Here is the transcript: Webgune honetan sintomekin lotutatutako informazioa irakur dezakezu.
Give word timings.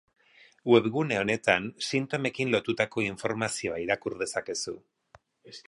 Webgune 0.69 1.19
honetan 1.23 1.67
sintomekin 1.87 2.55
lotutatutako 2.55 3.05
informazioa 3.09 3.77
irakur 3.85 4.17
dezakezu. 4.23 4.75